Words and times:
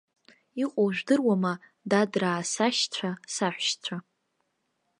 Иҟоу 0.63 0.89
жәдыруама, 0.95 1.53
дадраа 1.89 2.41
сашьцәа, 2.51 3.09
саҳәшьцәа. 3.33 3.97